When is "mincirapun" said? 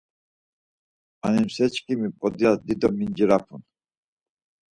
2.97-3.61